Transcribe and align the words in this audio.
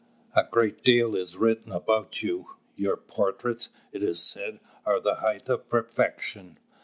"A 0.35 0.43
great 0.49 0.83
deal 0.83 1.15
is 1.15 1.37
written 1.37 1.71
about 1.71 2.23
you: 2.23 2.55
your 2.75 2.97
portraits, 2.97 3.69
it 3.91 4.01
is 4.01 4.19
said, 4.19 4.59
are 4.83 4.99
the 4.99 5.17
height 5.17 5.47
of 5.47 5.69
perfection." 5.69 6.57